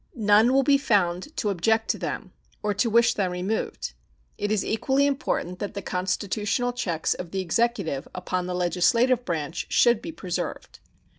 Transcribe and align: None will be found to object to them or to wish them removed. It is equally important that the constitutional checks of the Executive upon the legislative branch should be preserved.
None 0.15 0.51
will 0.51 0.63
be 0.63 0.79
found 0.79 1.27
to 1.37 1.49
object 1.51 1.87
to 1.89 1.99
them 1.99 2.33
or 2.63 2.73
to 2.73 2.89
wish 2.89 3.13
them 3.13 3.31
removed. 3.31 3.93
It 4.35 4.51
is 4.51 4.65
equally 4.65 5.05
important 5.05 5.59
that 5.59 5.75
the 5.75 5.83
constitutional 5.83 6.73
checks 6.73 7.13
of 7.13 7.29
the 7.29 7.39
Executive 7.41 8.07
upon 8.15 8.47
the 8.47 8.55
legislative 8.55 9.23
branch 9.25 9.67
should 9.69 10.01
be 10.01 10.11
preserved. 10.11 10.79